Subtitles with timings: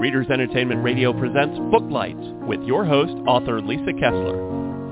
[0.00, 4.36] Readers Entertainment Radio presents Booklights with your host, author Lisa Kessler.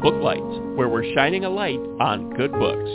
[0.01, 2.91] Booklights, where we're shining a light on good books.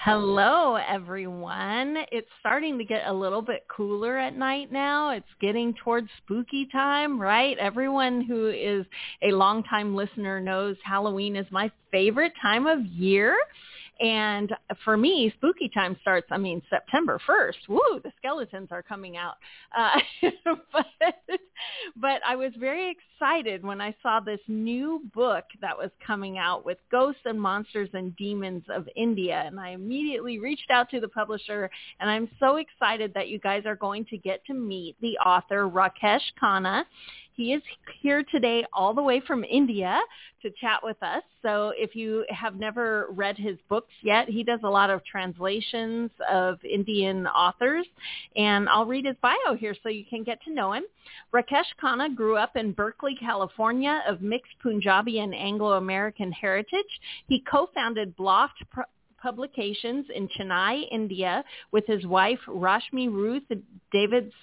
[0.00, 1.96] Hello, everyone.
[2.12, 5.10] It's starting to get a little bit cooler at night now.
[5.10, 7.58] It's getting towards spooky time, right?
[7.58, 8.86] Everyone who is
[9.22, 13.36] a longtime listener knows Halloween is my favorite time of year.
[14.00, 14.54] And
[14.84, 17.68] for me, spooky time starts, I mean, September 1st.
[17.68, 19.34] Woo, the skeletons are coming out.
[19.76, 20.00] Uh,
[20.72, 21.14] but,
[21.96, 26.64] but I was very excited when I saw this new book that was coming out
[26.64, 29.42] with Ghosts and Monsters and Demons of India.
[29.44, 31.68] And I immediately reached out to the publisher
[32.00, 35.68] and I'm so excited that you guys are going to get to meet the author
[35.68, 36.84] Rakesh Khanna.
[37.38, 37.62] He is
[38.00, 40.00] here today all the way from India
[40.42, 41.22] to chat with us.
[41.40, 46.10] So if you have never read his books yet, he does a lot of translations
[46.28, 47.86] of Indian authors.
[48.34, 50.82] And I'll read his bio here so you can get to know him.
[51.32, 57.00] Rakesh Khanna grew up in Berkeley, California of mixed Punjabi and Anglo-American heritage.
[57.28, 58.64] He co-founded Blaft
[59.20, 63.44] publications in Chennai, India, with his wife Rashmi Ruth
[63.92, 64.32] David.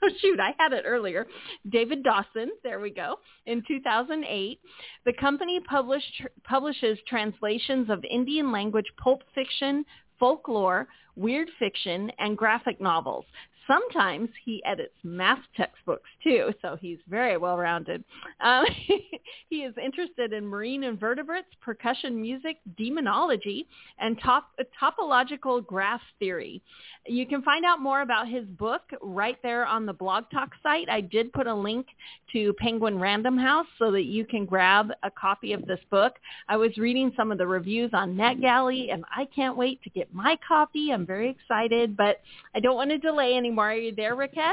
[0.00, 1.26] Oh, shoot, I had it earlier.
[1.68, 2.50] Devadasan.
[2.62, 3.16] There we go.
[3.46, 4.60] In 2008,
[5.04, 9.84] the company published publishes translations of Indian language pulp fiction,
[10.20, 13.24] folklore, weird fiction, and graphic novels.
[13.68, 18.02] Sometimes he edits math textbooks too, so he's very well-rounded.
[18.40, 18.64] Um,
[19.50, 24.48] he is interested in marine invertebrates, percussion music, demonology, and top,
[24.82, 26.62] topological graph theory.
[27.06, 30.88] You can find out more about his book right there on the Blog Talk site.
[30.88, 31.86] I did put a link
[32.32, 36.14] to Penguin Random House so that you can grab a copy of this book.
[36.48, 40.12] I was reading some of the reviews on NetGalley, and I can't wait to get
[40.14, 40.90] my copy.
[40.90, 42.20] I'm very excited, but
[42.54, 44.52] I don't want to delay anymore are you there, Rakesh?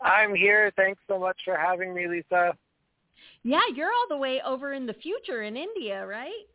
[0.00, 0.72] I'm here.
[0.76, 2.56] Thanks so much for having me, Lisa.
[3.42, 6.46] Yeah, you're all the way over in the future in India, right?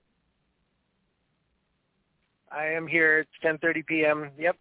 [2.52, 3.19] I am here.
[3.19, 4.29] It's 10:30 p.m.
[4.38, 4.57] Yep.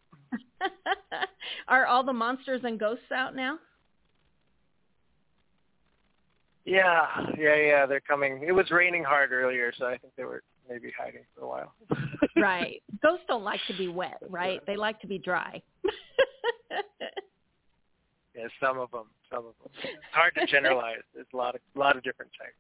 [1.69, 3.59] Are all the monsters and ghosts out now?
[6.65, 7.07] Yeah,
[7.39, 7.87] yeah, yeah.
[7.87, 8.45] They're coming.
[8.47, 10.43] It was raining hard earlier, so I think they were
[10.73, 11.75] maybe hiding for a while.
[12.37, 12.83] right.
[13.03, 14.61] Ghosts don't like to be wet, right?
[14.67, 15.61] They like to be dry.
[18.35, 19.07] yeah, some of them.
[19.31, 19.73] Some of them.
[19.83, 21.03] It's hard to generalize.
[21.15, 22.57] There's a lot of a lot of different types.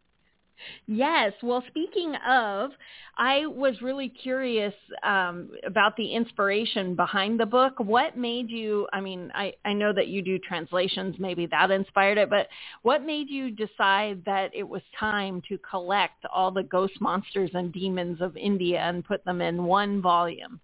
[0.86, 1.32] Yes.
[1.42, 2.70] Well, speaking of,
[3.16, 7.74] I was really curious um, about the inspiration behind the book.
[7.78, 12.18] What made you, I mean, I, I know that you do translations, maybe that inspired
[12.18, 12.48] it, but
[12.82, 17.72] what made you decide that it was time to collect all the ghost monsters and
[17.72, 20.60] demons of India and put them in one volume?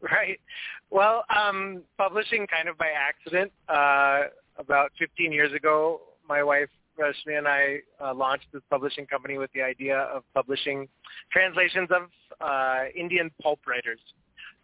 [0.00, 0.38] Right.
[0.90, 3.50] Well, um, publishing kind of by accident.
[3.68, 4.24] Uh,
[4.58, 6.68] about 15 years ago, my wife
[6.98, 10.88] Rashmi and I uh, launched this publishing company with the idea of publishing
[11.30, 14.00] translations of uh, Indian pulp writers.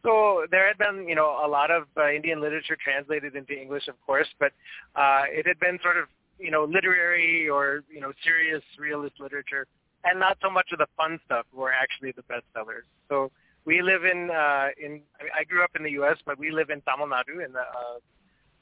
[0.02, 3.86] So there had been, you know, a lot of uh, Indian literature translated into English,
[3.86, 4.52] of course, but
[4.96, 6.06] uh, it had been sort of,
[6.38, 9.66] you know, literary or, you know, serious realist literature,
[10.04, 12.82] and not so much of the fun stuff were actually the bestsellers.
[13.08, 13.30] So
[13.64, 15.02] we live in, uh, in
[15.38, 17.98] I grew up in the U.S., but we live in Tamil Nadu in the uh,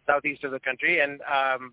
[0.06, 1.72] southeast of the country, and um,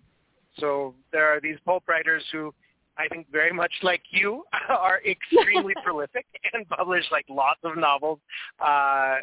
[0.58, 2.52] so there are these pulp writers who
[2.96, 8.18] I think very much like you are extremely prolific and publish like lots of novels.
[8.60, 9.16] Uh,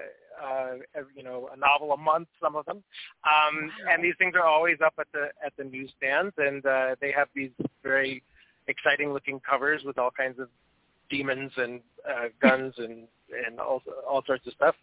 [0.44, 0.74] uh,
[1.16, 2.84] you know, a novel a month, some of them,
[3.24, 7.10] um, and these things are always up at the at the newsstands, and uh, they
[7.10, 7.52] have these
[7.84, 8.22] very
[8.68, 10.50] exciting looking covers with all kinds of
[11.10, 13.08] demons and uh, guns and
[13.48, 14.76] and all all sorts of stuff.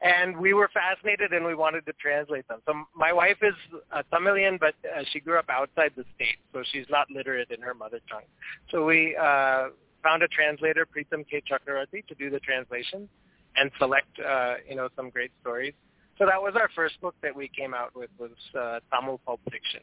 [0.00, 2.60] And we were fascinated, and we wanted to translate them.
[2.66, 3.54] So my wife is
[3.92, 7.60] a Tamilian, but uh, she grew up outside the state, so she's not literate in
[7.60, 8.28] her mother tongue.
[8.70, 9.68] So we uh,
[10.02, 11.42] found a translator, Pritam K.
[11.50, 13.08] Chakravarti, to do the translation
[13.56, 15.74] and select uh, you know some great stories.
[16.18, 19.40] So that was our first book that we came out with was uh, Tamil pulp
[19.50, 19.82] fiction.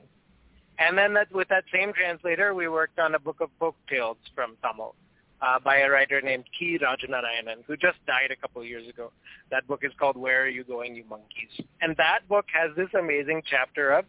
[0.77, 4.17] And then that, with that same translator, we worked on a book of folk tales
[4.35, 4.93] from Tamil
[5.41, 9.11] uh, by a writer named Ki Rajanarayanan, who just died a couple of years ago.
[9.51, 11.67] That book is called Where Are You Going, You Monkeys?
[11.81, 14.05] And that book has this amazing chapter of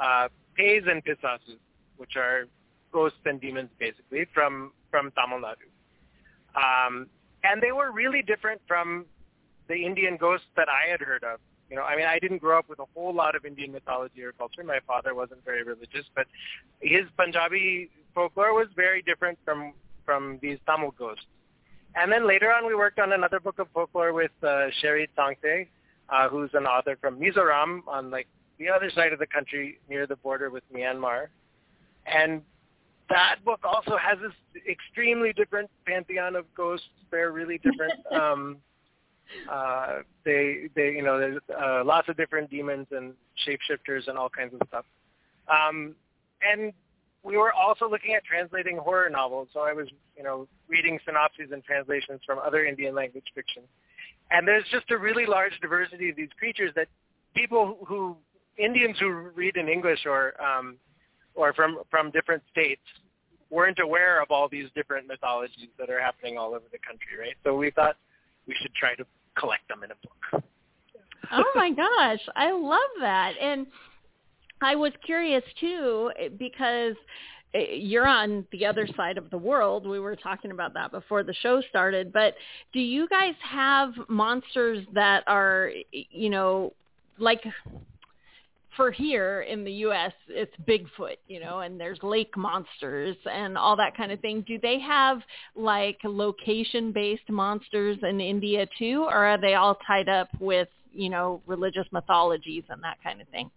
[0.00, 1.58] uh, Peys and Pisasus,
[1.96, 2.44] which are
[2.92, 5.68] ghosts and demons, basically, from, from Tamil Nadu.
[6.54, 7.06] Um,
[7.44, 9.06] and they were really different from
[9.68, 11.40] the Indian ghosts that I had heard of.
[11.70, 14.22] You know, I mean, I didn't grow up with a whole lot of Indian mythology
[14.22, 14.62] or culture.
[14.62, 16.26] My father wasn't very religious, but
[16.80, 19.72] his Punjabi folklore was very different from
[20.04, 21.24] from these Tamil ghosts.
[21.94, 25.68] and then later on, we worked on another book of folklore with uh, Sherry Tangte,
[26.08, 28.26] uh, who's an author from Mizoram on like
[28.58, 31.26] the other side of the country near the border with Myanmar.
[32.06, 32.42] And
[33.08, 36.86] that book also has this extremely different pantheon of ghosts.
[37.10, 37.94] They're really different.
[38.12, 38.56] um,
[39.50, 43.14] uh, they, they, you know, there's uh, lots of different demons and
[43.46, 44.84] shapeshifters and all kinds of stuff.
[45.48, 45.94] Um,
[46.42, 46.72] and
[47.24, 49.48] we were also looking at translating horror novels.
[49.52, 53.62] So I was, you know, reading synopses and translations from other Indian language fiction.
[54.30, 56.88] And there's just a really large diversity of these creatures that
[57.34, 58.16] people who
[58.58, 60.76] Indians who read in English or um,
[61.34, 62.82] or from from different states
[63.50, 67.36] weren't aware of all these different mythologies that are happening all over the country, right?
[67.44, 67.96] So we thought
[68.46, 69.04] we should try to
[69.38, 70.44] collect them in a book.
[71.32, 73.34] oh my gosh, I love that.
[73.40, 73.66] And
[74.62, 76.94] I was curious too because
[77.54, 79.86] eh, you're on the other side of the world.
[79.86, 82.34] We were talking about that before the show started, but
[82.72, 86.72] do you guys have monsters that are you know
[87.18, 87.42] like
[88.76, 93.76] for here in the US it's Bigfoot, you know, and there's lake monsters and all
[93.76, 94.42] that kind of thing.
[94.46, 95.20] Do they have
[95.54, 101.10] like location based monsters in India too or are they all tied up with, you
[101.10, 103.50] know, religious mythologies and that kind of thing?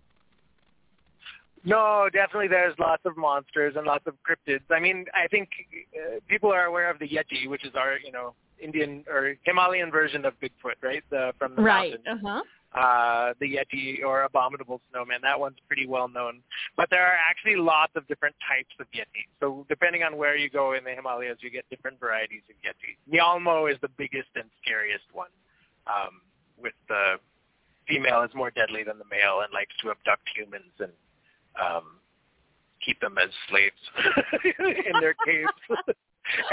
[1.65, 4.61] No, definitely there's lots of monsters and lots of cryptids.
[4.69, 5.49] I mean, I think
[5.95, 9.91] uh, people are aware of the Yeti, which is our, you know, Indian or Himalayan
[9.91, 11.03] version of Bigfoot, right?
[11.09, 11.99] The from the right.
[12.05, 12.23] mountains.
[12.23, 12.41] Uh-huh
[12.75, 15.19] uh, the Yeti or Abominable Snowman.
[15.23, 16.41] That one's pretty well known.
[16.75, 19.25] But there are actually lots of different types of Yeti.
[19.39, 22.99] So depending on where you go in the Himalayas, you get different varieties of Yeti.
[23.11, 25.31] Nyalmo is the biggest and scariest one,
[25.87, 26.21] um,
[26.61, 27.15] with the
[27.87, 30.91] female is more deadly than the male and likes to abduct humans and
[31.61, 31.99] um,
[32.85, 33.75] keep them as slaves
[34.59, 35.49] in their caves.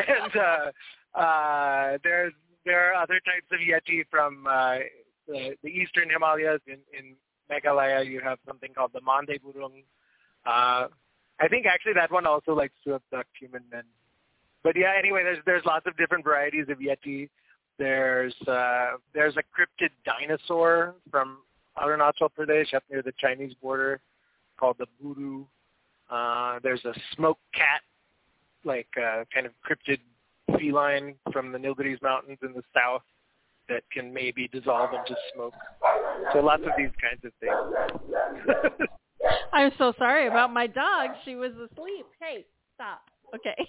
[0.08, 2.32] and uh, uh, there's
[2.64, 4.78] there are other types of Yeti from uh,
[5.26, 7.16] the, the eastern Himalayas in, in
[7.50, 9.82] Meghalaya, you have something called the Mande Burung.
[10.46, 10.88] Uh,
[11.40, 13.82] I think actually that one also likes to abduct human men.
[14.62, 17.28] But yeah, anyway, there's there's lots of different varieties of yeti.
[17.78, 21.38] There's uh, there's a cryptid dinosaur from
[21.76, 24.00] Arunachal Pradesh up near the Chinese border
[24.62, 25.44] called the Buru.
[26.08, 27.80] Uh, there's a smoke cat,
[28.64, 29.98] like uh, kind of cryptid
[30.56, 33.02] feline from the Nilgiris Mountains in the south
[33.68, 35.54] that can maybe dissolve into smoke.
[36.32, 38.88] So lots of these kinds of things.
[39.52, 41.10] I'm so sorry about my dog.
[41.24, 42.06] She was asleep.
[42.20, 42.44] Hey,
[42.76, 43.00] stop.
[43.34, 43.68] Okay.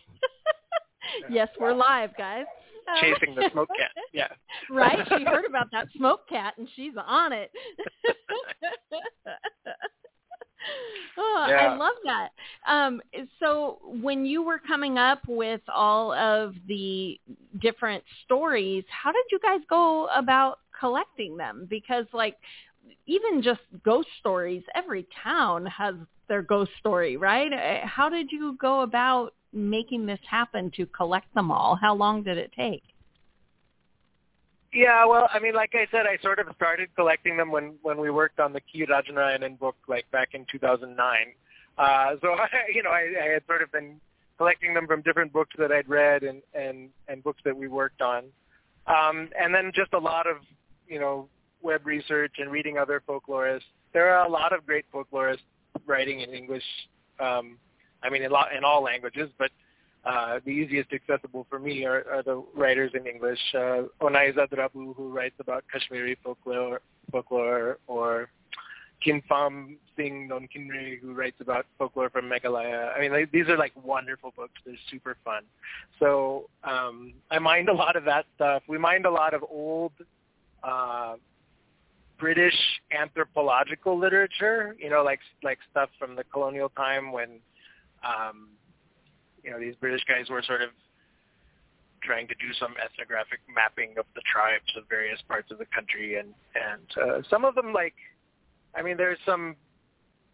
[1.29, 2.45] yes, we're live, guys.
[2.99, 3.91] Chasing the smoke cat.
[4.13, 4.27] Yeah.
[4.69, 4.99] right?
[5.07, 7.49] She heard about that smoke cat and she's on it.
[11.17, 11.55] oh, yeah.
[11.55, 12.29] I love that.
[12.67, 13.01] Um,
[13.39, 17.19] so when you were coming up with all of the
[17.61, 21.67] different stories, how did you guys go about collecting them?
[21.69, 22.37] Because like
[23.05, 25.95] even just ghost stories, every town has
[26.27, 27.51] their ghost story, right?
[27.51, 31.77] Uh, how did you go about making this happen to collect them all?
[31.79, 32.83] How long did it take?
[34.73, 37.99] Yeah, well, I mean, like I said, I sort of started collecting them when when
[37.99, 40.97] we worked on the Ki Rajanarayanan book, like back in 2009.
[41.77, 44.01] Uh, so, I, you know, I, I had sort of been
[44.37, 48.01] collecting them from different books that I'd read and and and books that we worked
[48.01, 48.25] on,
[48.87, 50.37] um, and then just a lot of
[50.87, 51.29] you know
[51.61, 53.61] web research and reading other folklorists.
[53.93, 55.45] There are a lot of great folklorists
[55.85, 56.63] writing in English.
[57.19, 57.59] Um,
[58.01, 59.51] I mean, in, lo- in all languages, but
[60.05, 63.39] uh, the easiest accessible for me are, are the writers in English.
[63.53, 66.81] Uh, Onaiza Drabu, who writes about Kashmiri folklore,
[67.11, 68.29] folklore or
[69.05, 72.95] Kynpham Singh Nongkynrih, who writes about folklore from Meghalaya.
[72.95, 74.53] I mean, like, these are like wonderful books.
[74.65, 75.43] They're super fun.
[75.99, 78.63] So um, I mined a lot of that stuff.
[78.67, 79.93] We mined a lot of old
[80.63, 81.15] uh,
[82.19, 82.55] British
[82.91, 84.75] anthropological literature.
[84.79, 87.39] You know, like like stuff from the colonial time when
[88.03, 88.49] um,
[89.43, 90.69] you know, these British guys were sort of
[92.01, 96.17] trying to do some ethnographic mapping of the tribes of various parts of the country,
[96.17, 97.95] and and uh, some of them like,
[98.75, 99.55] I mean, there's some,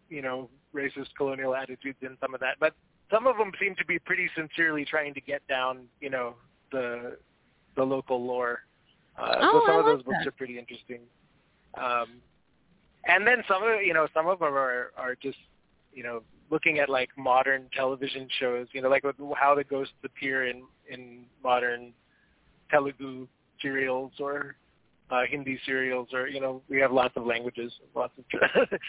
[0.08, 2.74] you know, racist colonial attitudes in some of that, but
[3.10, 6.34] some of them seem to be pretty sincerely trying to get down, you know,
[6.72, 7.16] the
[7.76, 8.60] the local lore.
[9.18, 10.28] Uh, oh, so some I of those like books that.
[10.28, 11.00] are pretty interesting.
[11.74, 12.20] Um,
[13.06, 15.38] and then some of you know some of them are are just
[15.92, 19.04] you know looking at like modern television shows, you know, like
[19.36, 21.92] how the ghosts appear in in modern
[22.70, 23.26] Telugu
[23.60, 24.56] serials or
[25.10, 28.24] uh, Hindi serials, or you know, we have lots of languages, lots of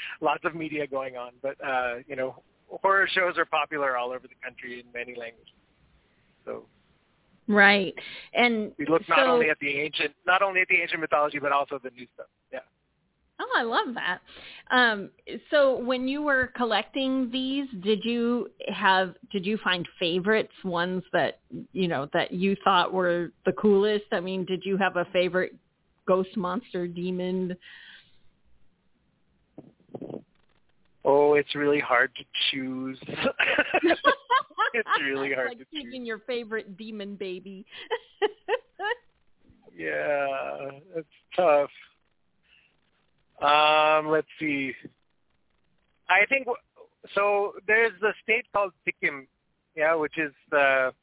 [0.21, 1.31] lots of media going on.
[1.41, 5.53] But uh, you know, horror shows are popular all over the country in many languages.
[6.45, 6.65] So
[7.47, 7.93] Right.
[8.33, 11.39] And we look not so, only at the ancient, not only at the ancient mythology,
[11.39, 12.27] but also the new stuff.
[12.51, 12.59] Yeah.
[13.41, 14.19] Oh, I love that.
[14.69, 15.09] Um,
[15.49, 21.39] so when you were collecting these, did you have did you find favorites, ones that
[21.73, 24.05] you know that you thought were the coolest?
[24.11, 25.55] I mean, did you have a favorite
[26.07, 27.55] ghost monster demon?
[31.03, 32.99] Oh, it's really hard to choose.
[33.83, 34.01] it's
[35.03, 36.07] really hard like to picking choose.
[36.07, 37.65] your favorite demon baby.
[39.73, 41.69] Yeah, it's tough.
[43.41, 44.73] Um, let's see.
[46.09, 46.47] I think
[47.15, 47.53] so.
[47.67, 49.27] There's a state called Sikkim,
[49.75, 50.93] yeah, which is the.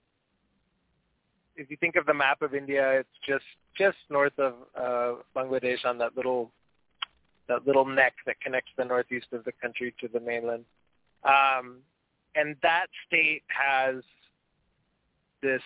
[1.57, 3.45] If you think of the map of India, it's just
[3.77, 6.53] just north of uh, Bangladesh on that little
[7.49, 10.65] that little neck that connects the northeast of the country to the mainland.
[11.25, 11.79] Um,
[12.35, 14.03] and that state has
[15.43, 15.63] this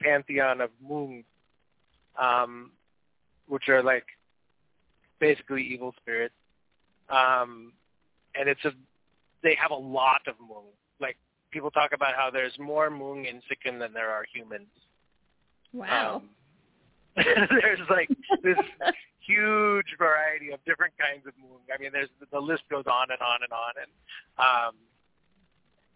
[0.00, 1.24] pantheon of Mung,
[2.20, 2.70] um,
[3.48, 4.06] which are like
[5.22, 6.34] basically evil spirits.
[7.08, 7.72] Um,
[8.34, 8.72] and it's a
[9.42, 10.66] they have a lot of Mung.
[11.00, 11.16] Like
[11.50, 14.68] people talk about how there's more Mung in Sikkim than there are humans.
[15.72, 16.22] Wow.
[16.22, 16.28] Um,
[17.24, 18.08] there's like
[18.42, 18.56] this
[19.20, 21.62] huge variety of different kinds of Mung.
[21.72, 23.90] I mean, there's the list goes on and on and on, and
[24.38, 24.74] um,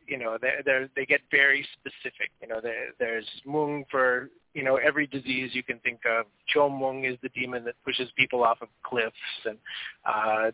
[0.06, 2.30] you know, they they they get very specific.
[2.40, 6.26] You know, there, there's Mung for you know every disease you can think of.
[6.48, 9.58] Cho Mung is the demon that pushes people off of cliffs, and
[10.04, 10.50] uh,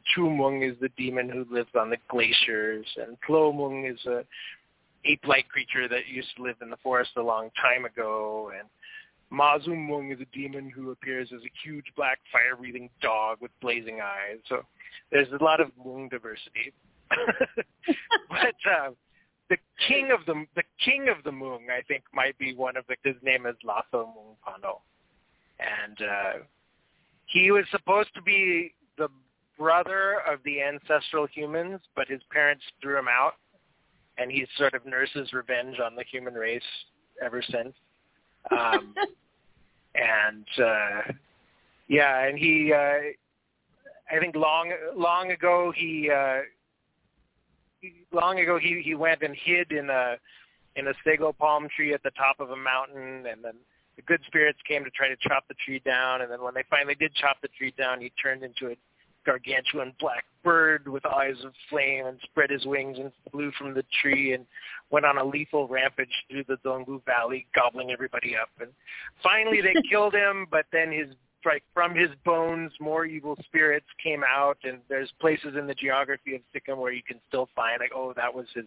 [0.62, 4.24] is the demon who lives on the glaciers, and Plo Mung is a
[5.04, 8.68] ape-like creature that used to live in the forest a long time ago, and
[9.32, 14.38] Mazum is a demon who appears as a huge black fire-breathing dog with blazing eyes.
[14.48, 14.62] So
[15.10, 16.72] there's a lot of Mung diversity.
[18.28, 18.90] but uh,
[19.52, 22.84] the king of the the king of the Mung, I think, might be one of
[22.88, 22.96] the.
[23.04, 24.80] His name is Lasso Mung Pano,
[25.60, 26.44] and uh,
[27.26, 29.08] he was supposed to be the
[29.58, 33.34] brother of the ancestral humans, but his parents threw him out,
[34.16, 36.62] and he sort of nurses revenge on the human race
[37.22, 37.74] ever since.
[38.50, 38.94] Um,
[39.94, 41.12] and uh,
[41.88, 46.61] yeah, and he, uh, I think long long ago he, uh, he
[48.12, 50.16] long ago he he went and hid in a
[50.76, 53.54] in a sago palm tree at the top of a mountain, and then
[53.96, 56.64] the good spirits came to try to chop the tree down, and then when they
[56.70, 58.76] finally did chop the tree down, he turned into a
[59.24, 63.84] gargantuan black bird with eyes of flame and spread his wings and flew from the
[64.00, 64.46] tree and
[64.90, 68.48] went on a lethal rampage through the Dzongu Valley, gobbling everybody up.
[68.60, 68.70] And
[69.22, 71.08] finally they killed him, but then his
[71.44, 76.34] like from his bones more evil spirits came out and there's places in the geography
[76.34, 78.64] of Sikkim where you can still find like, oh, that was his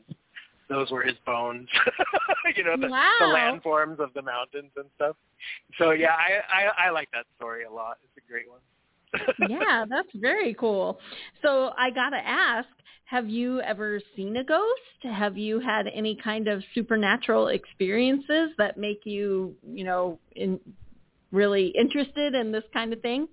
[0.67, 1.69] those were his bones.
[2.55, 3.11] you know, the, wow.
[3.19, 5.15] the landforms of the mountains and stuff.
[5.77, 7.97] So yeah, I, I I like that story a lot.
[8.03, 8.61] It's a great one
[9.49, 10.99] yeah, that's very cool.
[11.41, 12.67] So I got to ask,
[13.05, 15.13] have you ever seen a ghost?
[15.13, 20.59] Have you had any kind of supernatural experiences that make you, you know, in
[21.31, 23.27] really interested in this kind of thing?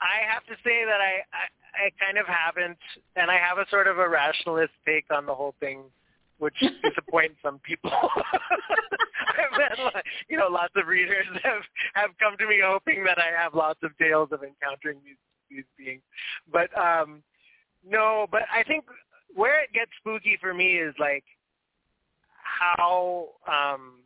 [0.00, 2.78] I have to say that I, I I kind of haven't,
[3.16, 5.84] and I have a sort of a rationalist take on the whole thing,
[6.38, 7.90] which disappoints some people.
[7.92, 11.62] I've had, you know, lots of readers have
[11.94, 15.16] have come to me hoping that I have lots of tales of encountering these
[15.50, 16.02] these beings,
[16.50, 17.22] but um,
[17.86, 18.26] no.
[18.30, 18.84] But I think
[19.34, 21.24] where it gets spooky for me is like
[22.42, 24.00] how um,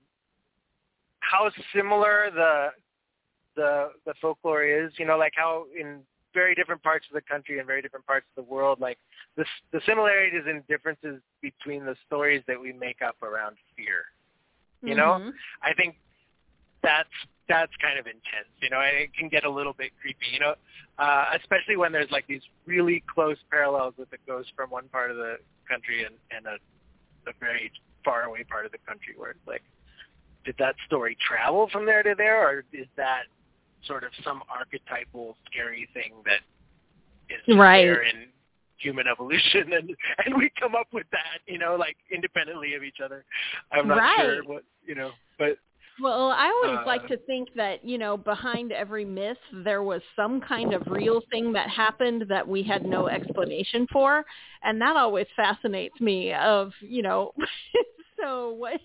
[1.30, 2.68] how similar the
[3.56, 4.92] the the folklore is.
[4.99, 6.00] You know, like how in
[6.35, 8.99] very different parts of the country and very different parts of the world, like
[9.37, 14.04] the the similarities and differences between the stories that we make up around fear.
[14.83, 15.33] You know, Mhm.
[15.62, 15.97] I think
[16.83, 17.09] that's
[17.49, 18.52] that's kind of intense.
[18.61, 20.26] You know, and it can get a little bit creepy.
[20.33, 20.54] You know,
[20.99, 25.11] uh, especially when there's like these really close parallels with the ghost from one part
[25.11, 26.59] of the country and and a,
[27.30, 27.73] a very
[28.04, 29.64] far away part of the country where it's like,
[30.46, 33.24] did that story travel from there to there, or is that
[33.86, 36.40] sort of some archetypal scary thing that
[37.28, 37.84] is Right.
[37.84, 38.28] there in
[38.78, 39.90] human evolution and
[40.26, 43.24] and we come up with that you know like independently of each other
[43.72, 44.14] i'm not Right.
[44.18, 45.56] sure what you know but
[46.02, 50.02] Well, I always Uh, like to think that, you know, behind every myth there was
[50.14, 54.22] some kind of real thing that happened that we had no explanation for,
[54.62, 57.32] and that always fascinates me of, you know,
[58.23, 58.80] so what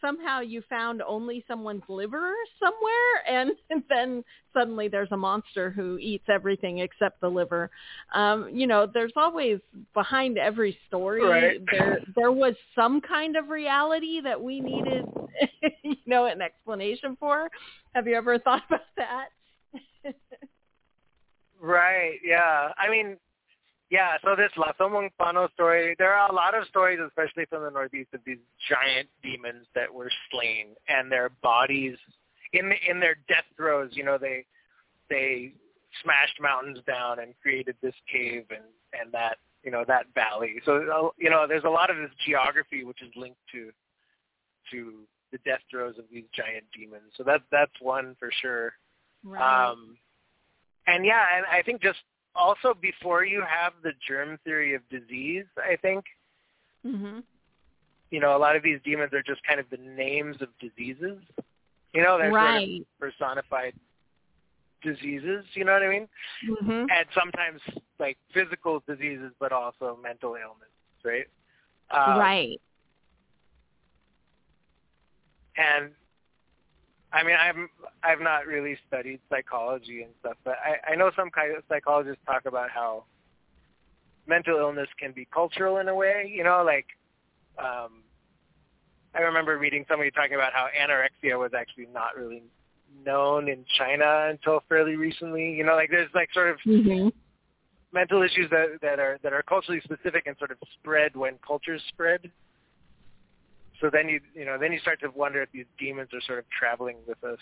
[0.00, 5.98] somehow you found only someone's liver somewhere and, and then suddenly there's a monster who
[5.98, 7.70] eats everything except the liver.
[8.14, 9.58] Um, you know, there's always
[9.92, 11.60] behind every story Right.
[11.70, 15.04] there there was some kind of reality that we needed
[15.82, 17.50] you know an explanation for.
[17.94, 19.28] Have you ever thought about that?
[21.60, 22.18] Right.
[22.22, 22.72] Yeah.
[22.76, 23.16] I mean,
[23.90, 24.16] yeah.
[24.22, 28.08] So this La Pano story, there are a lot of stories, especially from the Northeast,
[28.14, 28.38] of these
[28.68, 31.96] giant demons that were slain and their bodies
[32.52, 33.90] in in their death throes.
[33.92, 34.44] You know, they
[35.10, 35.52] they
[36.02, 38.64] smashed mountains down and created this cave and
[38.98, 40.60] and that you know that valley.
[40.64, 43.70] So uh, you know, there's a lot of this geography which is linked to
[44.72, 44.92] to
[45.32, 47.12] the death throes of these giant demons.
[47.16, 48.72] So that that's one for sure.
[49.24, 49.70] Right.
[49.70, 49.96] Um,
[50.86, 51.98] and yeah, and I think just
[52.34, 56.04] also before you have the germ theory of disease, I think
[56.84, 57.22] mhm.
[58.10, 61.18] you know a lot of these demons are just kind of the names of diseases.
[61.92, 63.74] You know, they're sort of personified
[64.82, 65.44] diseases.
[65.54, 66.08] You know what I mean?
[66.44, 66.90] Mhm.
[66.90, 67.60] And sometimes
[67.98, 70.68] like physical diseases, but also mental illness,
[71.04, 71.28] right?
[71.90, 72.60] Um, right.
[75.56, 75.94] and
[77.14, 77.68] I mean, I'm
[78.02, 82.20] I've not really studied psychology and stuff, but I, I know some kind of psychologists
[82.26, 83.04] talk about how
[84.26, 86.30] mental illness can be cultural in a way.
[86.34, 86.86] You know, like
[87.56, 88.02] um,
[89.14, 92.42] I remember reading somebody talking about how anorexia was actually not really
[93.06, 95.52] known in China until fairly recently.
[95.52, 97.12] You know, like there's like sort of Mhm.
[97.92, 101.82] mental issues that that are that are culturally specific and sort of spread when cultures
[101.90, 102.30] spread.
[103.84, 106.38] So then you you know then you start to wonder if these demons are sort
[106.38, 107.38] of traveling with us.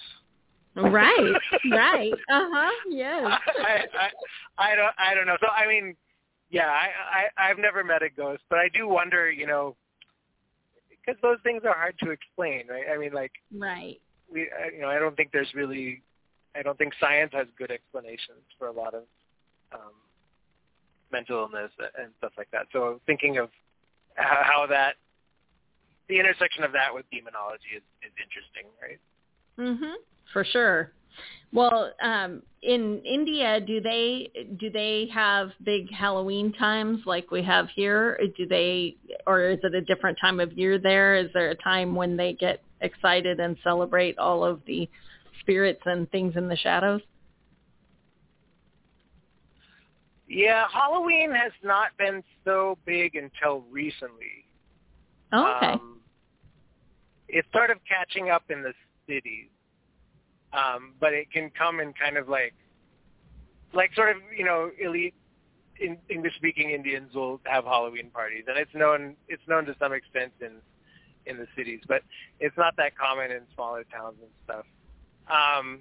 [0.75, 1.34] Right.
[1.70, 2.12] right.
[2.12, 2.70] Uh-huh.
[2.90, 3.38] Yes.
[3.58, 4.11] I, I
[4.58, 5.37] I don't I don't know.
[5.40, 5.94] So I mean,
[6.50, 6.88] yeah, I,
[7.38, 9.76] I I've never met a ghost, but I do wonder, you know,
[10.90, 12.87] because those things are hard to explain, right?
[12.92, 14.00] I mean, like Right.
[14.28, 16.02] we uh, you know I don't think there's really
[16.56, 19.04] I don't think science has good explanations for a lot of
[19.72, 19.94] um,
[21.12, 21.70] mental illness
[22.00, 22.66] and stuff like that.
[22.72, 23.49] So thinking of
[24.16, 24.96] how, how that
[26.09, 29.00] the intersection of that with demonology is, is interesting, right?
[29.59, 29.94] Mhm.
[30.32, 30.92] For sure.
[31.52, 37.69] Well, um, in India, do they do they have big Halloween times like we have
[37.75, 38.19] here?
[38.36, 41.17] Do they, or is it a different time of year there?
[41.17, 44.88] Is there a time when they get excited and celebrate all of the
[45.41, 47.02] spirits and things in the shadows?
[50.26, 54.47] Yeah, Halloween has not been so big until recently.
[55.32, 55.73] Oh, okay.
[55.73, 56.00] Um,
[57.28, 58.73] it's sort of catching up in the
[59.08, 59.49] cities,
[60.52, 62.54] um, but it can come in kind of like,
[63.73, 65.14] like sort of you know elite
[65.80, 70.32] in, English-speaking Indians will have Halloween parties, and it's known it's known to some extent
[70.40, 70.52] in
[71.26, 72.02] in the cities, but
[72.40, 74.66] it's not that common in smaller towns and stuff.
[75.30, 75.80] Um,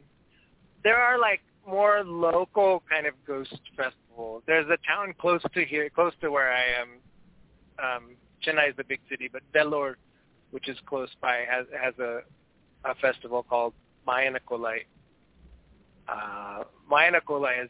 [0.83, 4.43] there are like more local kind of ghost festivals.
[4.45, 6.89] There's a town close to here, close to where I am.
[7.83, 8.03] Um,
[8.45, 9.95] Chennai is the big city, but Vellore,
[10.51, 12.21] which is close by, has has a
[12.83, 13.73] a festival called
[14.07, 14.85] Mayanakolai.
[16.07, 17.69] Uh, Mayanakolai is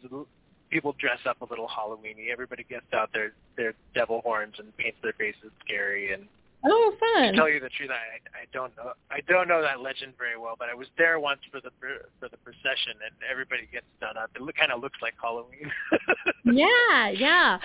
[0.70, 2.32] people dress up a little Halloweeny.
[2.32, 6.14] Everybody gets out their their devil horns and paints their faces scary.
[6.14, 6.28] And
[6.66, 7.32] oh, fun!
[7.32, 10.38] to tell you the truth, I I don't know I don't know that legend very
[10.38, 11.72] well, but I was there once for the
[12.20, 14.30] for the procession, and everybody gets done up.
[14.36, 15.72] It look, kind of looks like Halloween.
[16.44, 17.60] Yeah, yeah.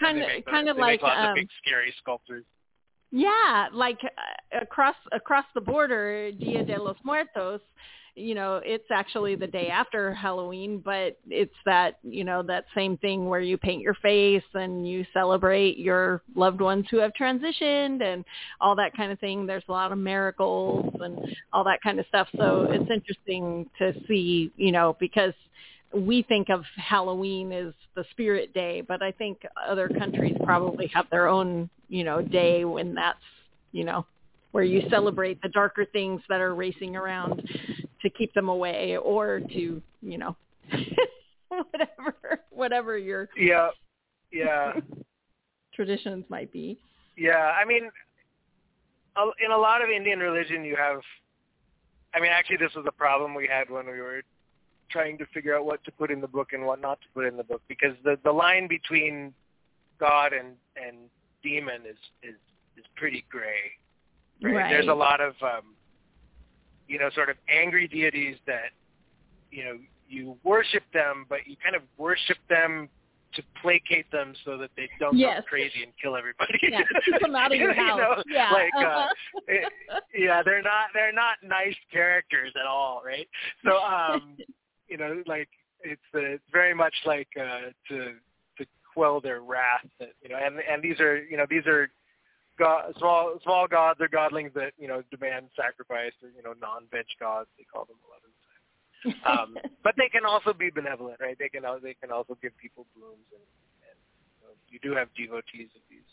[0.00, 2.44] Kind of- kind of like, lots um, of big scary sculptures.
[3.10, 7.60] Yeah, like uh, across across the border, Dia de los Muertos,
[8.14, 12.98] you know, it's actually the day after Halloween, but it's that, you know, that same
[12.98, 18.02] thing where you paint your face and you celebrate your loved ones who have transitioned
[18.02, 18.24] and
[18.60, 19.46] all that kind of thing.
[19.46, 21.18] There's a lot of miracles and
[21.54, 22.28] all that kind of stuff.
[22.36, 25.34] So it's interesting to see, you know, because
[25.94, 31.06] we think of Halloween as the spirit day, but I think other countries probably have
[31.10, 33.18] their own, you know, day when that's,
[33.72, 34.04] you know,
[34.52, 37.42] where you celebrate the darker things that are racing around
[38.02, 40.36] to keep them away or to, you know,
[41.48, 43.70] whatever, whatever your Yeah,
[44.32, 44.72] yeah.
[45.74, 46.78] traditions might be.
[47.16, 47.90] Yeah, I mean,
[49.44, 51.00] in a lot of Indian religion, you have.
[52.14, 54.22] I mean, actually, this was a problem we had when we were
[54.90, 57.24] trying to figure out what to put in the book and what not to put
[57.26, 59.32] in the book, because the the line between
[59.98, 60.96] God and and
[61.42, 62.36] demon is is
[62.76, 63.72] is pretty gray.
[64.42, 64.70] Right.
[64.70, 65.74] There's a lot of, um,
[66.92, 68.70] you know, sort of angry deities that,
[69.50, 69.78] you know,
[70.08, 72.88] you worship them, but you kind of worship them
[73.34, 75.40] to placate them so that they don't Yes.
[75.40, 76.52] go crazy and kill everybody.
[76.62, 77.98] Yeah, keep them out of your You house.
[77.98, 78.50] know, yeah.
[78.52, 79.08] like, uh, uh-huh.
[79.48, 79.72] it-
[80.14, 83.26] yeah, they're not they're not nice characters at all, right?
[83.64, 84.36] So um,
[84.88, 85.48] you know, like
[85.82, 87.98] it's uh, it's very much like uh, to
[88.58, 91.88] to quell their wrath, that, you know, and and these are you know these are
[92.62, 97.06] god, small small gods or godlings that you know demand sacrifice or you know non-veg
[97.18, 98.62] gods they call them a lot of the time.
[99.26, 99.50] Um,
[99.84, 101.36] but they can also be benevolent, right?
[101.38, 103.42] They can they can also give people blooms, and,
[103.90, 103.98] and
[104.38, 106.10] you, know, you do have devotees of these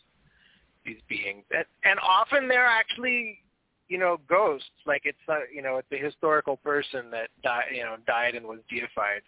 [0.86, 3.40] these beings, and, and often they're actually
[3.88, 4.70] you know ghosts.
[4.86, 8.46] Like it's uh, you know it's a historical person that died you know died and
[8.46, 9.22] was deified,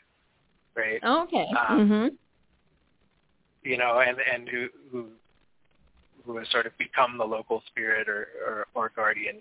[0.76, 1.04] right?
[1.04, 1.46] okay.
[1.70, 2.10] Um, mhm.
[3.64, 5.08] you know, and and who who
[6.26, 9.38] who has sort of become the local spirit or or, or guardian.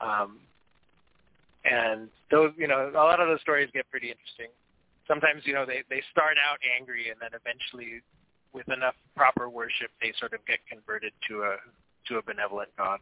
[0.00, 0.38] Um,
[1.64, 4.48] and those, you know, a lot of those stories get pretty interesting.
[5.06, 8.02] Sometimes, you know, they they start out angry, and then eventually,
[8.52, 11.56] with enough proper worship, they sort of get converted to a
[12.08, 13.00] to a benevolent god.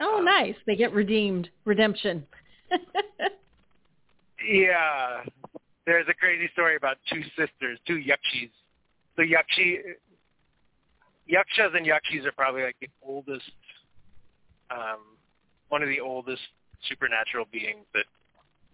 [0.00, 0.56] Oh, um, nice.
[0.66, 1.48] They get redeemed.
[1.64, 2.26] Redemption.
[4.46, 5.22] Yeah,
[5.86, 8.50] there's a crazy story about two sisters, two yakshis.
[9.16, 9.78] The yakshi,
[11.30, 13.50] yakshas and yakshis are probably like the oldest,
[14.70, 15.16] um,
[15.68, 16.42] one of the oldest
[16.88, 18.04] supernatural beings that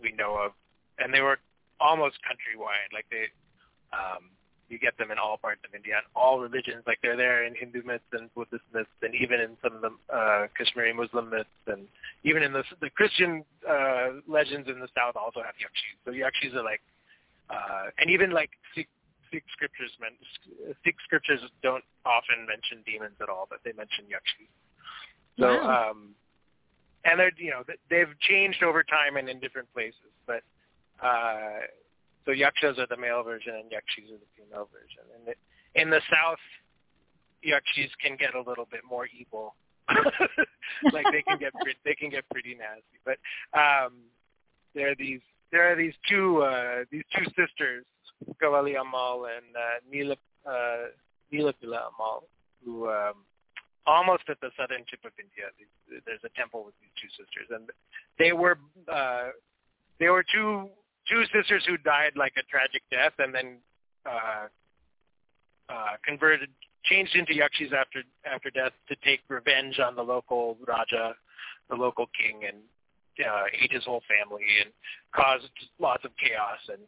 [0.01, 0.53] we know of,
[0.99, 1.39] and they were
[1.81, 2.93] almost countrywide.
[2.93, 3.29] Like they,
[3.93, 4.31] um,
[4.69, 6.83] you get them in all parts of India, and all religions.
[6.87, 10.15] Like they're there in Hindu myths and Buddhist myths, and even in some of the
[10.15, 11.87] uh, Kashmiri Muslim myths, and
[12.25, 15.97] even in the the Christian uh, legends in the south also have yakshis.
[16.05, 16.81] So yakshis are like,
[17.51, 18.89] uh, and even like Sikh,
[19.37, 20.17] Sikh scriptures, men,
[20.83, 24.49] Sikh scriptures don't often mention demons at all, but they mention yakshis.
[25.39, 25.91] So, Wow.
[25.91, 26.15] um,
[27.05, 30.41] and they're you know they've changed over time and in different places, but
[31.05, 31.69] uh,
[32.25, 35.05] so yakshas are the male version and yakshis are the female version.
[35.15, 35.39] And it,
[35.75, 36.41] in the south,
[37.45, 39.55] yakshis can get a little bit more evil.
[40.93, 42.99] like they can get pre- they can get pretty nasty.
[43.05, 43.19] But
[43.53, 43.93] um,
[44.75, 45.21] there are these
[45.53, 47.85] there are these two uh, these two sisters,
[48.43, 50.91] Kavali Amal and uh, Neela uh,
[51.33, 52.25] Neelapila Amal,
[52.65, 53.15] who um,
[53.87, 55.51] almost at the southern tip of India.
[56.05, 57.71] There's a temple with these two sisters, and
[58.19, 58.59] they were
[58.93, 59.31] uh,
[59.99, 60.69] they were two
[61.09, 63.59] two sisters who died like a tragic death, and then
[64.05, 64.47] uh,
[65.69, 66.51] uh, converted,
[66.85, 71.15] changed into yakshis after after death to take revenge on the local raja,
[71.71, 72.59] the local king, and
[73.25, 74.73] uh, ate his whole family and
[75.15, 76.61] caused lots of chaos.
[76.69, 76.83] And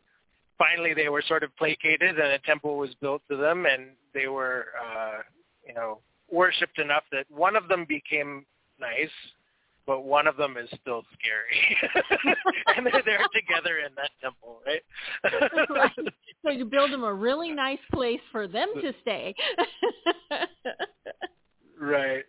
[0.59, 4.27] finally, they were sort of placated, and a temple was built to them, and they
[4.27, 5.19] were, uh,
[5.67, 8.45] you know, worshipped enough that one of them became
[8.81, 9.11] nice,
[9.87, 12.37] but one of them is still scary.
[12.77, 14.83] and they're there together in that temple, right?
[15.71, 15.93] right.
[16.45, 19.35] So you build them a really nice place for them to stay.
[21.81, 22.25] right.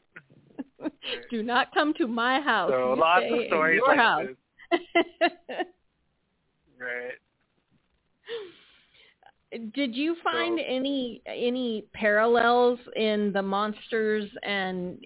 [1.29, 2.71] Do not come to my house.
[2.71, 4.25] So You lots of stories your like house.
[4.71, 4.79] this.
[6.79, 7.13] Right.
[9.73, 15.03] Did you find So- any any parallels in the monsters and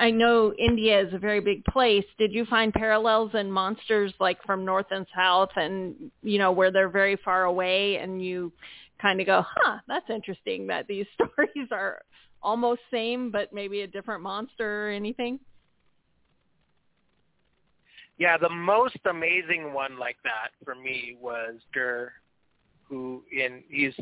[0.00, 2.04] I know India is a very big place.
[2.18, 6.70] Did you find parallels in monsters like from north and south and you know where
[6.70, 8.52] they're very far away and you
[9.00, 12.02] kind of go, "Huh, that's interesting that these stories are
[12.42, 15.40] almost same but maybe a different monster or anything?"
[18.18, 22.12] Yeah, the most amazing one like that for me was Dur,
[22.88, 23.94] who in he's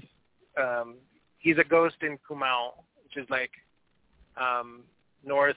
[0.56, 0.96] um
[1.38, 2.72] he's a ghost in Kumaon,
[3.02, 3.50] which is like
[4.36, 4.82] um
[5.24, 5.56] North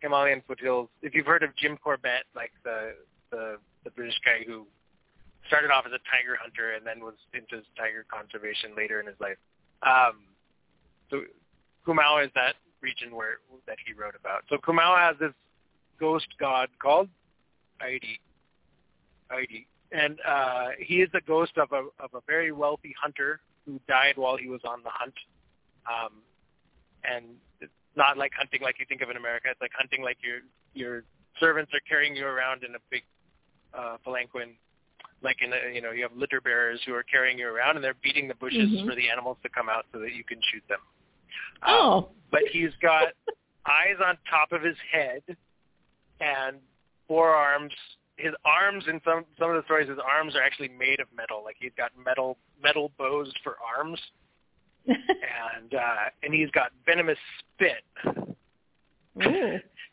[0.00, 0.88] Himalayan foothills.
[1.02, 2.94] If you've heard of Jim Corbett, like the
[3.30, 4.66] the the British guy who
[5.46, 9.16] started off as a tiger hunter and then was into tiger conservation later in his
[9.20, 9.38] life.
[9.82, 10.24] Um
[11.10, 11.22] so
[11.86, 14.44] Kumaon is that region where that he wrote about.
[14.48, 15.32] So Kumaon has this
[15.98, 17.08] ghost god called
[17.82, 18.18] Airi.
[19.30, 19.66] Airi.
[19.92, 24.14] And uh, he is the ghost of a of a very wealthy hunter who died
[24.16, 25.14] while he was on the hunt.
[25.86, 26.22] Um,
[27.04, 27.24] and
[27.60, 29.48] it's not like hunting like you think of in America.
[29.50, 30.38] It's like hunting like your
[30.74, 31.02] your
[31.40, 33.02] servants are carrying you around in a big
[33.74, 34.50] uh, palanquin.
[35.22, 37.84] Like in a, you know, you have litter bearers who are carrying you around, and
[37.84, 38.86] they're beating the bushes Mhm.
[38.88, 40.80] for the animals to come out so that you can shoot them.
[41.62, 42.10] Um, Oh.
[42.30, 43.12] but he's got
[43.66, 45.22] eyes on top of his head
[46.20, 46.58] and
[47.06, 47.74] four arms.
[48.20, 51.42] His arms in some some of the stories, his arms are actually made of metal.
[51.44, 54.00] Like he's got metal metal bows for arms,
[54.86, 57.84] and uh, and he's got venomous spit.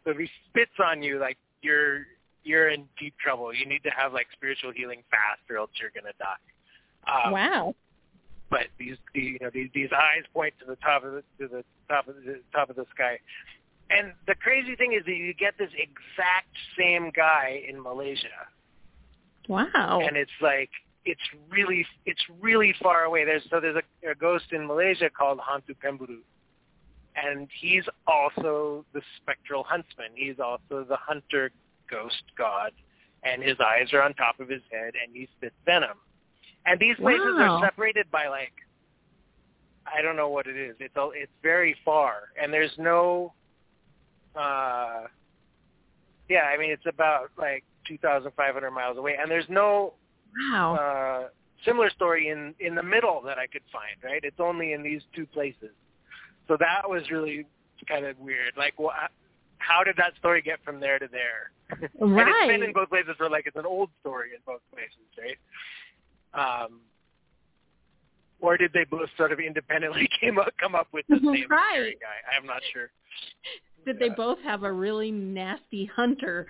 [0.03, 2.05] So if he spits on you, like you're
[2.47, 3.53] you're in deep trouble.
[3.53, 7.25] You need to have like spiritual healing fast, or else you're gonna die.
[7.27, 7.75] Um, wow.
[8.49, 11.47] but these the, you know these these eyes point to the top of the to
[11.47, 13.19] the top of the top of the sky.
[13.89, 18.47] And the crazy thing is that you get this exact same guy in Malaysia.
[19.47, 20.02] Wow.
[20.06, 20.69] And it's like
[21.06, 23.23] it's really it's really far away.
[23.23, 26.19] There's so there's a, a ghost in Malaysia called Hantu Pemburu.
[27.15, 30.10] And he's also the spectral huntsman.
[30.15, 31.52] He's also the hunter
[31.89, 32.71] ghost god.
[33.23, 35.97] And his eyes are on top of his head and he spits venom.
[36.65, 37.60] And these places Wow.
[37.62, 38.54] are separated by like
[39.88, 40.76] I don't know what it is.
[40.82, 43.34] It's all, it's very far and there's no
[44.38, 45.08] uh
[46.30, 49.93] yeah, I mean it's about like 2500 miles away and there's no
[50.52, 50.76] Wow.
[50.76, 51.28] uh,
[51.65, 53.95] similar story in in the middle that I could find.
[54.04, 55.71] Right, it's only in these two places.
[56.47, 57.45] So that was really
[57.88, 58.54] kind of weird.
[58.58, 58.91] Like, wha
[59.60, 61.52] how did that story get from there to there?
[62.00, 62.28] Right.
[62.28, 65.08] and it's been in both places for like it's an old story in both places,
[65.17, 65.39] right?
[66.65, 66.82] Um,
[68.39, 71.97] or did they both sort of independently came up come up with the same Right.
[72.00, 72.19] guy?
[72.38, 72.91] I'm not sure.
[73.88, 76.45] Did they both have a really nasty hunter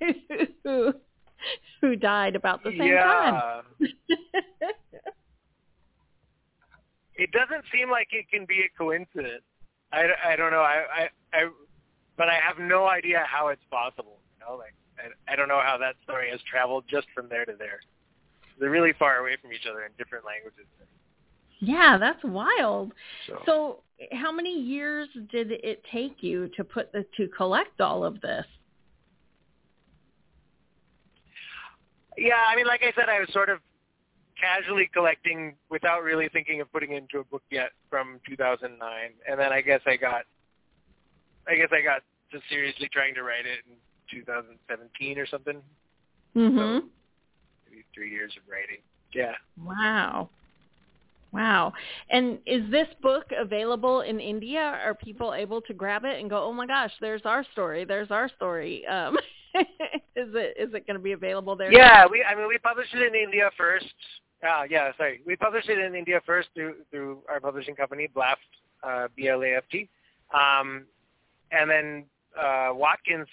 [0.64, 0.92] who
[1.80, 3.64] who died about the same time?
[3.80, 3.88] yeah.
[7.16, 9.44] it doesn't seem like it can be a coincidence.
[9.94, 10.60] I, I don't know.
[10.60, 11.48] I, I, I,
[12.18, 14.18] but I have no idea how it's possible.
[14.36, 17.46] You know, like I, I don't know how that story has traveled just from there
[17.46, 17.80] to there.
[18.60, 20.66] They're really far away from each other in different languages.
[21.64, 22.92] Yeah, that's wild.
[23.26, 23.80] So, So,
[24.12, 28.44] how many years did it take you to put the to collect all of this?
[32.16, 33.58] yeah, I mean, like I said, I was sort of
[34.40, 38.78] casually collecting without really thinking of putting it into a book yet from 2009,
[39.28, 40.22] and then I guess I got,
[41.48, 43.76] I guess I got to seriously trying to write it in
[44.18, 45.62] 2017 or something.
[46.36, 46.86] Mm-hmm.
[47.70, 48.78] maybe three years of writing.
[49.12, 49.34] Yeah.
[49.62, 50.30] Wow.
[51.34, 51.72] Wow.
[52.10, 54.60] And is this book available in India?
[54.60, 57.84] Are people able to grab it and go, "Oh my gosh, there's our story.
[57.84, 59.18] There's our story." Um
[59.54, 61.72] is it is it going to be available there?
[61.72, 63.94] Yeah, we I mean we published it in India first.
[64.46, 65.22] Uh, yeah, sorry.
[65.26, 68.40] We published it in India first through through our publishing company, Blaft,
[68.82, 69.88] uh, B L A F T.
[70.32, 70.84] Um
[71.50, 72.04] and then
[72.40, 73.26] uh Watkins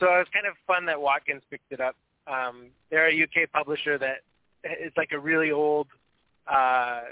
[0.00, 1.94] so it was kind of fun that Watkins picked it up.
[2.26, 4.22] Um they're a UK publisher that
[4.64, 5.86] is like a really old
[6.48, 7.02] uh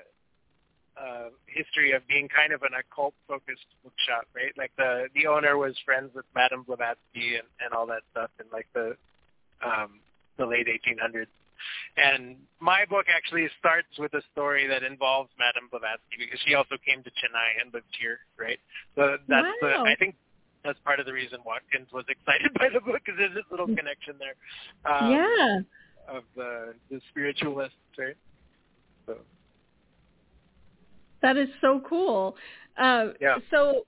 [0.97, 4.53] uh, history of being kind of an occult focused bookshop, right?
[4.57, 8.47] Like the the owner was friends with Madame Blavatsky and, and all that stuff in
[8.53, 8.97] like the
[9.65, 10.01] um,
[10.39, 11.33] the late 1800s.
[11.97, 16.77] And my book actually starts with a story that involves Madame Blavatsky because she also
[16.85, 18.61] came to Chennai and lived here, right?
[18.95, 20.15] So that's the, I think
[20.65, 23.67] that's part of the reason Watkins was excited by the book because there's this little
[23.67, 24.37] connection there
[24.85, 25.61] um, yeah.
[26.09, 28.17] of the the spiritualists, right?
[29.07, 29.17] So
[31.23, 32.37] That is so cool.
[32.77, 33.39] Uh, Yeah.
[33.51, 33.87] So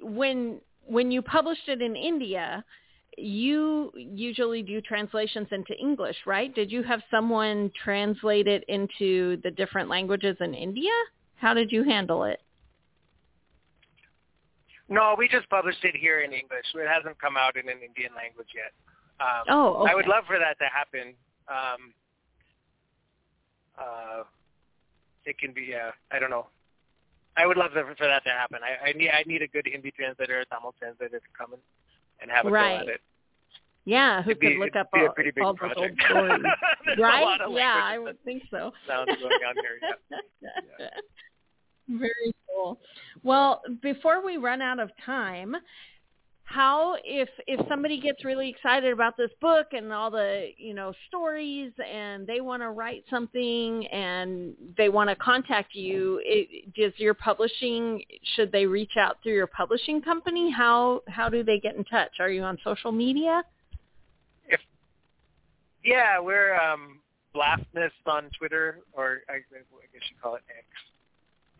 [0.00, 2.64] when when you published it in India,
[3.18, 6.54] you usually do translations into English, right?
[6.54, 10.92] Did you have someone translate it into the different languages in India?
[11.36, 12.40] How did you handle it?
[14.88, 16.64] No, we just published it here in English.
[16.74, 18.72] It hasn't come out in an Indian language yet.
[19.20, 19.92] Um, Oh, okay.
[19.92, 21.14] I would love for that to happen.
[21.48, 21.92] Um,
[23.78, 24.22] uh,
[25.28, 25.74] it can be.
[25.74, 26.46] Uh, I don't know.
[27.36, 28.58] I would love for that to happen.
[28.64, 29.10] I, I need.
[29.10, 31.60] I need a good Hindi translator, or Tamil translator to come in
[32.20, 32.76] and have a Right.
[32.84, 33.00] go at it.
[33.84, 35.08] Yeah, who It'd be- could look up be a all,
[35.46, 36.42] all those old stories,
[36.98, 37.38] a right?
[37.50, 38.72] Yeah, I would think so.
[38.86, 39.78] sounds going on here,
[40.80, 40.88] yeah.
[41.88, 42.78] Very cool.
[43.22, 45.56] Well, before we run out of time,
[46.48, 50.94] how if if somebody gets really excited about this book and all the you know
[51.06, 56.94] stories and they want to write something and they want to contact you it, does
[56.96, 58.02] your publishing
[58.34, 60.50] should they reach out through your publishing company?
[60.50, 62.12] How how do they get in touch?
[62.18, 63.42] Are you on social media?
[64.46, 64.60] If,
[65.84, 67.00] Yeah, we're um,
[67.34, 69.36] Blaftness on Twitter, or I, I
[69.92, 70.66] guess you call it X.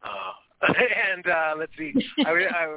[0.03, 0.73] Uh,
[1.13, 1.93] and uh, let's see,
[2.25, 2.77] I, I,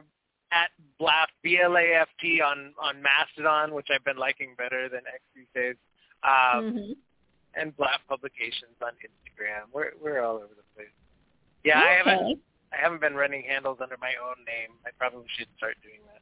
[0.52, 4.90] at Blaft B L A F T on on Mastodon, which I've been liking better
[4.90, 5.76] than X these days,
[6.24, 6.96] um, Mhm.
[7.56, 9.72] and Blaft Publications on Instagram.
[9.72, 10.90] We're we're all over the place.
[11.64, 12.42] Yeah, I haven't
[12.74, 14.78] I haven't been running handles under my own name.
[14.86, 16.22] I probably should start doing that.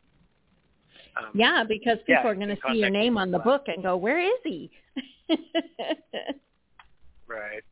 [1.23, 3.81] Um, Yeah, because people Yeah, are going to see your name on the book and
[3.83, 4.71] go, "Where is he?"
[7.27, 7.63] Right.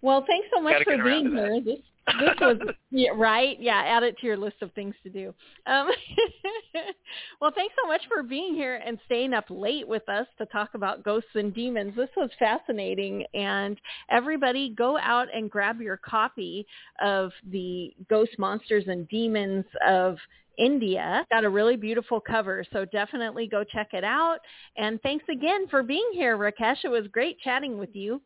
[0.00, 1.60] well, thanks so much for being here.
[1.60, 2.58] This this was
[2.90, 3.56] yeah, right.
[3.60, 5.34] Yeah, add it to your list of things to do.
[5.66, 5.88] Um,
[7.40, 10.70] Well, thanks so much for being here and staying up late with us to talk
[10.74, 11.94] about ghosts and demons.
[11.96, 13.24] This was fascinating.
[13.34, 16.66] And everybody go out and grab your copy
[17.02, 20.16] of the Ghost Monsters and Demons of
[20.58, 21.26] India.
[21.30, 24.38] Got a really beautiful cover, so definitely go check it out.
[24.76, 26.84] And thanks again for being here, Rakesh.
[26.84, 28.20] It was great chatting with you.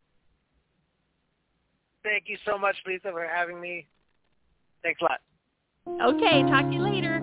[2.07, 3.89] Thank you so much, Lisa, for having me.
[4.85, 5.19] Thanks a lot.
[6.15, 7.21] Okay, talk to you later.